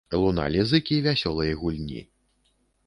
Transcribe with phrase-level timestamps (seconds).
[0.21, 2.01] Луналі зыкі вясёлай гульні.